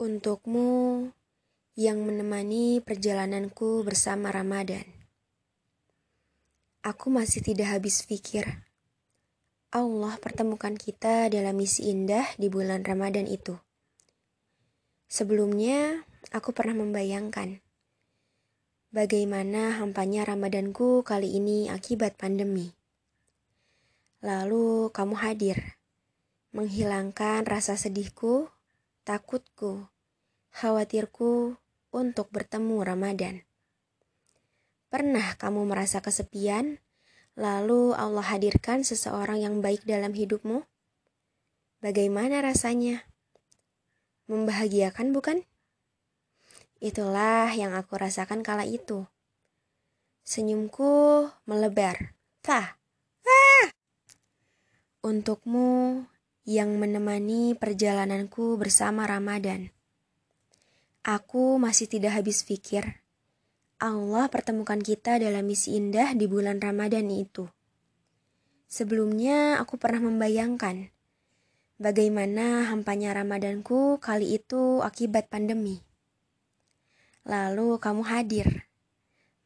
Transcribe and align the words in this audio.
Untukmu 0.00 1.12
yang 1.76 2.00
menemani 2.08 2.80
perjalananku 2.80 3.84
bersama 3.84 4.32
Ramadan. 4.32 4.88
Aku 6.80 7.12
masih 7.12 7.44
tidak 7.44 7.76
habis 7.76 8.08
pikir. 8.08 8.64
Allah 9.68 10.16
pertemukan 10.16 10.72
kita 10.72 11.28
dalam 11.28 11.52
misi 11.52 11.92
indah 11.92 12.24
di 12.40 12.48
bulan 12.48 12.80
Ramadan 12.80 13.28
itu. 13.28 13.60
Sebelumnya, 15.04 16.08
aku 16.32 16.56
pernah 16.56 16.80
membayangkan 16.80 17.60
bagaimana 18.96 19.84
hampanya 19.84 20.24
Ramadanku 20.24 21.04
kali 21.04 21.36
ini 21.36 21.68
akibat 21.68 22.16
pandemi. 22.16 22.72
Lalu 24.24 24.88
kamu 24.96 25.14
hadir, 25.20 25.76
menghilangkan 26.56 27.44
rasa 27.44 27.76
sedihku 27.76 28.48
takutku, 29.04 29.88
khawatirku 30.52 31.56
untuk 31.90 32.28
bertemu 32.30 32.76
Ramadan. 32.84 33.42
Pernah 34.90 35.38
kamu 35.38 35.70
merasa 35.70 36.02
kesepian, 36.02 36.82
lalu 37.38 37.94
Allah 37.94 38.26
hadirkan 38.26 38.82
seseorang 38.82 39.40
yang 39.40 39.62
baik 39.62 39.86
dalam 39.86 40.12
hidupmu? 40.12 40.66
Bagaimana 41.80 42.42
rasanya? 42.44 43.06
Membahagiakan, 44.26 45.14
bukan? 45.16 45.46
Itulah 46.80 47.52
yang 47.56 47.76
aku 47.76 47.96
rasakan 47.96 48.44
kala 48.44 48.64
itu. 48.64 49.08
Senyumku 50.24 51.26
melebar. 51.48 52.16
Tah. 52.40 52.76
Ah! 53.24 53.66
Untukmu 55.00 56.04
yang 56.50 56.82
menemani 56.82 57.54
perjalananku 57.54 58.58
bersama 58.58 59.06
Ramadan. 59.06 59.70
Aku 61.06 61.62
masih 61.62 61.86
tidak 61.86 62.18
habis 62.18 62.42
pikir. 62.42 63.06
Allah 63.78 64.26
pertemukan 64.26 64.82
kita 64.82 65.22
dalam 65.22 65.46
misi 65.46 65.78
indah 65.78 66.10
di 66.18 66.26
bulan 66.26 66.58
Ramadan 66.58 67.06
itu. 67.06 67.46
Sebelumnya 68.66 69.62
aku 69.62 69.78
pernah 69.78 70.02
membayangkan 70.10 70.90
bagaimana 71.78 72.66
hampanya 72.66 73.14
Ramadanku 73.14 74.02
kali 74.02 74.34
itu 74.34 74.82
akibat 74.82 75.30
pandemi. 75.30 75.78
Lalu 77.30 77.78
kamu 77.78 78.02
hadir, 78.10 78.66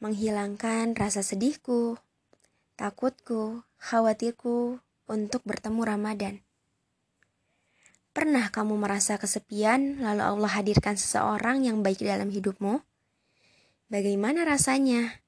menghilangkan 0.00 0.96
rasa 0.96 1.20
sedihku, 1.20 2.00
takutku, 2.80 3.60
khawatirku 3.76 4.80
untuk 5.04 5.44
bertemu 5.44 5.84
Ramadan. 5.84 6.40
Pernah 8.14 8.46
kamu 8.54 8.78
merasa 8.78 9.18
kesepian, 9.18 9.98
lalu 9.98 10.22
Allah 10.22 10.52
hadirkan 10.54 10.94
seseorang 10.94 11.66
yang 11.66 11.82
baik 11.82 11.98
dalam 11.98 12.30
hidupmu? 12.30 12.78
Bagaimana 13.90 14.46
rasanya? 14.46 15.18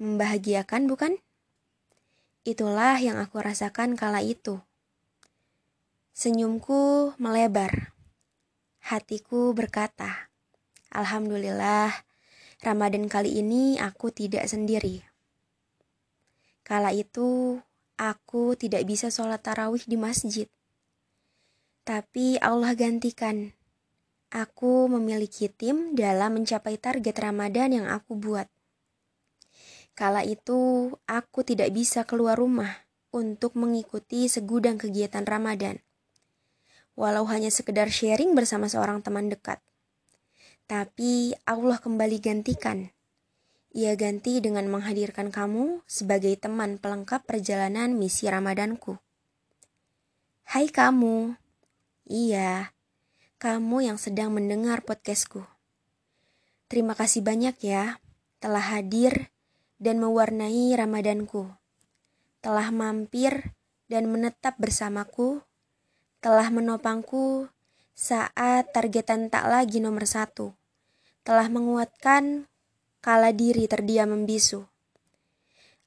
Membahagiakan, 0.00 0.88
bukan? 0.88 1.20
Itulah 2.48 2.96
yang 2.96 3.20
aku 3.20 3.44
rasakan 3.44 3.92
kala 3.92 4.24
itu. 4.24 4.56
Senyumku 6.16 7.12
melebar. 7.20 7.92
Hatiku 8.88 9.52
berkata, 9.52 10.32
"Alhamdulillah, 10.88 11.92
Ramadan 12.64 13.12
kali 13.12 13.36
ini 13.36 13.76
aku 13.76 14.08
tidak 14.08 14.48
sendiri." 14.48 15.04
Kala 16.64 16.96
itu, 16.96 17.60
aku 18.00 18.56
tidak 18.56 18.88
bisa 18.88 19.12
sholat 19.12 19.44
tarawih 19.44 19.84
di 19.84 20.00
masjid 20.00 20.48
tapi 21.88 22.36
Allah 22.44 22.76
gantikan. 22.76 23.56
Aku 24.28 24.92
memiliki 24.92 25.48
tim 25.48 25.96
dalam 25.96 26.36
mencapai 26.36 26.76
target 26.76 27.16
Ramadan 27.16 27.72
yang 27.80 27.88
aku 27.88 28.12
buat. 28.12 28.44
Kala 29.96 30.20
itu, 30.20 30.92
aku 31.08 31.40
tidak 31.48 31.72
bisa 31.72 32.04
keluar 32.04 32.36
rumah 32.36 32.84
untuk 33.08 33.56
mengikuti 33.56 34.28
segudang 34.28 34.76
kegiatan 34.76 35.24
Ramadan. 35.24 35.80
Walau 36.92 37.24
hanya 37.32 37.48
sekedar 37.48 37.88
sharing 37.88 38.36
bersama 38.36 38.68
seorang 38.68 39.00
teman 39.00 39.32
dekat. 39.32 39.56
Tapi 40.68 41.32
Allah 41.48 41.80
kembali 41.80 42.20
gantikan. 42.20 42.92
Ia 43.72 43.96
ganti 43.96 44.44
dengan 44.44 44.68
menghadirkan 44.68 45.32
kamu 45.32 45.80
sebagai 45.88 46.36
teman 46.36 46.76
pelengkap 46.76 47.24
perjalanan 47.24 47.96
misi 47.96 48.28
Ramadanku. 48.28 49.00
Hai 50.52 50.68
kamu, 50.68 51.47
Iya, 52.08 52.72
kamu 53.36 53.84
yang 53.84 54.00
sedang 54.00 54.32
mendengar 54.32 54.80
podcastku. 54.80 55.44
Terima 56.64 56.96
kasih 56.96 57.20
banyak 57.20 57.60
ya 57.60 58.00
telah 58.40 58.64
hadir 58.64 59.28
dan 59.76 60.00
mewarnai 60.00 60.72
Ramadanku. 60.72 61.52
Telah 62.40 62.72
mampir 62.72 63.52
dan 63.92 64.08
menetap 64.08 64.56
bersamaku. 64.56 65.44
Telah 66.24 66.48
menopangku 66.48 67.52
saat 67.92 68.72
targetan 68.72 69.28
tak 69.28 69.44
lagi 69.44 69.76
nomor 69.76 70.08
satu. 70.08 70.56
Telah 71.28 71.52
menguatkan 71.52 72.48
kala 73.04 73.36
diri 73.36 73.68
terdiam 73.68 74.16
membisu. 74.16 74.64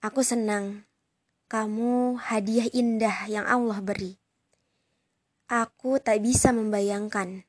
Aku 0.06 0.22
senang 0.22 0.86
kamu 1.50 2.22
hadiah 2.22 2.70
indah 2.70 3.26
yang 3.26 3.50
Allah 3.50 3.82
beri. 3.82 4.21
Aku 5.52 6.00
tak 6.00 6.24
bisa 6.24 6.56
membayangkan 6.56 7.44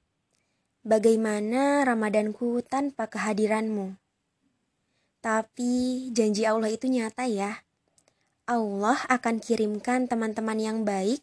bagaimana 0.83 1.87
Ramadanku 1.87 2.59
tanpa 2.67 3.07
kehadiranmu. 3.07 3.95
Tapi 5.23 6.11
janji 6.11 6.43
Allah 6.43 6.75
itu 6.75 6.91
nyata 6.91 7.31
ya. 7.31 7.63
Allah 8.51 8.99
akan 9.07 9.39
kirimkan 9.39 10.11
teman-teman 10.11 10.59
yang 10.59 10.79
baik 10.83 11.23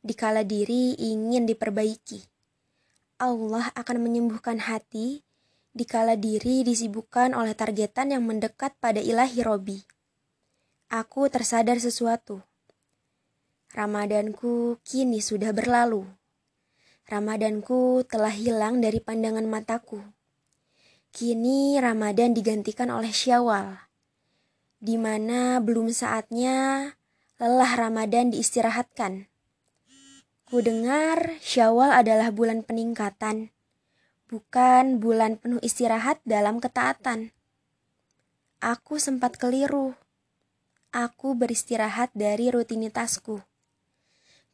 dikala 0.00 0.48
diri 0.48 0.96
ingin 0.96 1.44
diperbaiki. 1.44 2.24
Allah 3.20 3.68
akan 3.76 4.00
menyembuhkan 4.00 4.64
hati 4.64 5.20
dikala 5.76 6.16
diri 6.16 6.64
disibukkan 6.64 7.36
oleh 7.36 7.52
targetan 7.52 8.16
yang 8.16 8.24
mendekat 8.24 8.72
pada 8.80 9.04
ilahi 9.04 9.44
Robi. 9.44 9.84
Aku 10.88 11.28
tersadar 11.28 11.76
sesuatu 11.84 12.40
Ramadanku 13.74 14.78
kini 14.86 15.18
sudah 15.18 15.50
berlalu. 15.50 16.06
Ramadanku 17.10 18.06
telah 18.06 18.30
hilang 18.30 18.78
dari 18.78 19.02
pandangan 19.02 19.42
mataku. 19.50 19.98
Kini 21.10 21.74
Ramadan 21.82 22.38
digantikan 22.38 22.94
oleh 22.94 23.10
Syawal, 23.10 23.90
di 24.78 24.94
mana 24.94 25.58
belum 25.58 25.90
saatnya 25.90 26.86
lelah 27.42 27.74
Ramadan 27.74 28.30
diistirahatkan. 28.30 29.26
Ku 30.46 30.62
dengar 30.62 31.34
Syawal 31.42 31.98
adalah 31.98 32.30
bulan 32.30 32.62
peningkatan, 32.62 33.50
bukan 34.30 35.02
bulan 35.02 35.34
penuh 35.34 35.58
istirahat 35.66 36.22
dalam 36.22 36.62
ketaatan. 36.62 37.34
Aku 38.62 39.02
sempat 39.02 39.34
keliru. 39.34 39.98
Aku 40.94 41.34
beristirahat 41.34 42.14
dari 42.14 42.54
rutinitasku 42.54 43.42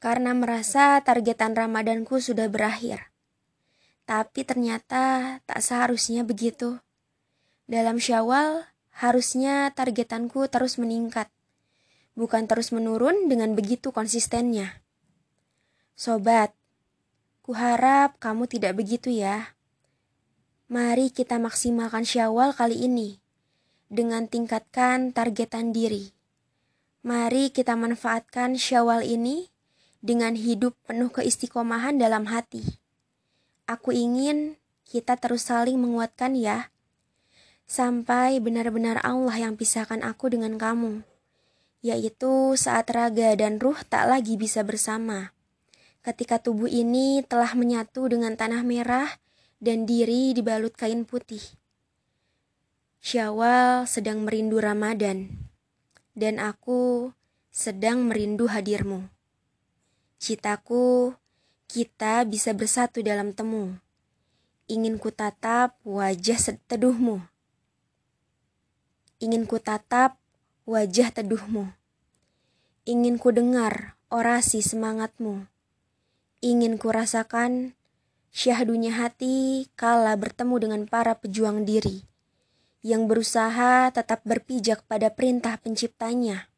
karena 0.01 0.33
merasa 0.33 0.97
targetan 1.05 1.53
Ramadanku 1.53 2.25
sudah 2.25 2.49
berakhir. 2.49 3.13
Tapi 4.09 4.43
ternyata 4.43 5.39
tak 5.45 5.61
seharusnya 5.61 6.25
begitu. 6.25 6.81
Dalam 7.69 8.01
Syawal, 8.01 8.67
harusnya 8.97 9.71
targetanku 9.77 10.49
terus 10.51 10.81
meningkat, 10.81 11.29
bukan 12.17 12.49
terus 12.49 12.73
menurun 12.73 13.29
dengan 13.29 13.53
begitu 13.55 13.93
konsistennya. 13.95 14.83
Sobat, 15.95 16.57
kuharap 17.45 18.17
kamu 18.19 18.49
tidak 18.49 18.81
begitu 18.81 19.13
ya. 19.13 19.55
Mari 20.73 21.13
kita 21.13 21.37
maksimalkan 21.37 22.09
Syawal 22.09 22.57
kali 22.57 22.89
ini 22.89 23.21
dengan 23.93 24.27
tingkatkan 24.27 25.13
targetan 25.13 25.77
diri. 25.77 26.17
Mari 27.05 27.53
kita 27.53 27.77
manfaatkan 27.77 28.57
Syawal 28.57 29.05
ini 29.05 29.50
dengan 30.01 30.33
hidup 30.33 30.77
penuh 30.89 31.13
keistiqomahan 31.13 32.01
dalam 32.01 32.29
hati. 32.29 32.81
Aku 33.69 33.93
ingin 33.93 34.57
kita 34.89 35.15
terus 35.21 35.47
saling 35.47 35.79
menguatkan 35.79 36.35
ya, 36.35 36.73
sampai 37.71 38.43
benar-benar 38.43 38.99
Allah 39.07 39.47
yang 39.47 39.55
pisahkan 39.55 40.03
aku 40.03 40.33
dengan 40.33 40.59
kamu, 40.59 41.07
yaitu 41.85 42.59
saat 42.59 42.91
raga 42.91 43.39
dan 43.39 43.63
ruh 43.63 43.79
tak 43.87 44.11
lagi 44.11 44.35
bisa 44.35 44.67
bersama. 44.67 45.31
Ketika 46.03 46.43
tubuh 46.43 46.67
ini 46.67 47.23
telah 47.23 47.55
menyatu 47.55 48.11
dengan 48.11 48.35
tanah 48.35 48.65
merah 48.67 49.07
dan 49.61 49.85
diri 49.85 50.33
dibalut 50.33 50.73
kain 50.75 51.05
putih. 51.05 51.45
Syawal 53.05 53.87
sedang 53.87 54.25
merindu 54.25 54.59
Ramadan, 54.59 55.29
dan 56.17 56.43
aku 56.43 57.13
sedang 57.53 58.09
merindu 58.09 58.49
hadirmu. 58.49 59.20
Citaku, 60.21 61.17
kita 61.65 62.29
bisa 62.29 62.53
bersatu 62.53 63.01
dalam 63.01 63.33
temu. 63.33 63.81
ingin 64.69 65.01
ku 65.01 65.09
tatap 65.09 65.81
wajah 65.81 66.37
teduhmu. 66.69 67.25
Ingin 69.17 69.49
ku 69.49 69.57
tatap 69.57 70.21
wajah 70.69 71.09
teduhmu. 71.09 71.73
Ingin 72.85 73.17
ku 73.17 73.33
dengar 73.33 73.97
orasi 74.13 74.61
semangatmu. 74.61 75.49
Ingin 76.45 76.77
ku 76.77 76.93
rasakan 76.93 77.73
syahdunya 78.29 78.93
hati 78.93 79.73
kala 79.73 80.21
bertemu 80.21 80.57
dengan 80.61 80.83
para 80.85 81.17
pejuang 81.17 81.65
diri 81.65 82.05
yang 82.85 83.09
berusaha 83.09 83.89
tetap 83.89 84.21
berpijak 84.29 84.85
pada 84.85 85.09
perintah 85.09 85.57
penciptanya. 85.57 86.53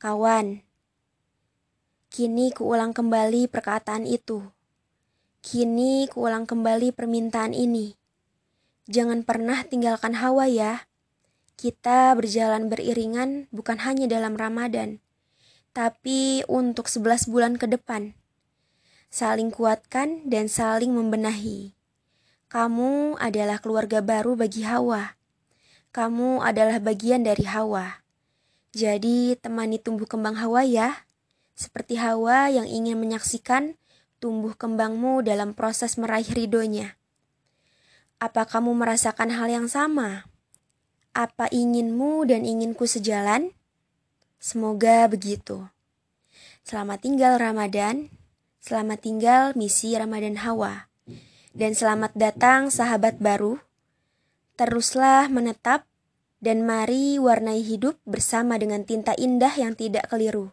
Kawan, 0.00 0.64
kini 2.12 2.52
kuulang 2.52 2.92
kembali 2.92 3.48
perkataan 3.48 4.04
itu. 4.04 4.44
Kini 5.40 6.04
kuulang 6.12 6.44
kembali 6.44 6.92
permintaan 6.92 7.56
ini. 7.56 7.96
Jangan 8.84 9.24
pernah 9.24 9.64
tinggalkan 9.64 10.20
hawa 10.20 10.44
ya. 10.44 10.84
Kita 11.56 12.12
berjalan 12.12 12.68
beriringan 12.68 13.48
bukan 13.48 13.80
hanya 13.80 14.04
dalam 14.04 14.36
Ramadan, 14.36 15.00
tapi 15.72 16.44
untuk 16.52 16.92
11 16.92 17.32
bulan 17.32 17.56
ke 17.56 17.64
depan. 17.64 18.12
Saling 19.08 19.48
kuatkan 19.48 20.28
dan 20.28 20.52
saling 20.52 20.92
membenahi. 20.92 21.72
Kamu 22.52 23.16
adalah 23.16 23.56
keluarga 23.56 24.04
baru 24.04 24.36
bagi 24.36 24.68
Hawa 24.68 25.16
kamu 25.92 26.40
adalah 26.40 26.80
bagian 26.80 27.20
dari 27.20 27.44
Hawa. 27.44 28.00
Jadi 28.72 29.36
temani 29.36 29.76
tumbuh 29.76 30.08
kembang 30.08 30.40
Hawa 30.40 30.64
ya, 30.64 31.04
seperti 31.62 31.94
Hawa 32.02 32.50
yang 32.50 32.66
ingin 32.66 32.98
menyaksikan 32.98 33.78
tumbuh 34.18 34.58
kembangmu 34.58 35.22
dalam 35.22 35.54
proses 35.54 35.94
meraih 35.94 36.26
ridhonya. 36.26 36.98
Apa 38.18 38.50
kamu 38.50 38.74
merasakan 38.74 39.30
hal 39.30 39.46
yang 39.46 39.70
sama? 39.70 40.26
Apa 41.14 41.46
inginmu 41.54 42.26
dan 42.26 42.42
inginku 42.42 42.90
sejalan? 42.90 43.54
Semoga 44.42 45.06
begitu. 45.06 45.70
Selamat 46.66 47.06
tinggal 47.06 47.38
Ramadan, 47.38 48.10
selamat 48.58 48.98
tinggal 48.98 49.42
misi 49.54 49.94
Ramadan 49.94 50.42
Hawa, 50.42 50.90
dan 51.54 51.78
selamat 51.78 52.14
datang 52.18 52.74
sahabat 52.74 53.22
baru 53.22 53.62
Teruslah 54.52 55.32
menetap 55.32 55.88
dan 56.44 56.62
mari 56.62 57.16
warnai 57.16 57.64
hidup 57.64 57.96
bersama 58.04 58.60
dengan 58.60 58.84
tinta 58.84 59.16
indah 59.16 59.50
yang 59.56 59.72
tidak 59.72 60.12
keliru. 60.12 60.52